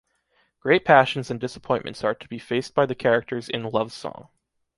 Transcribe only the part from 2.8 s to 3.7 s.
the characters in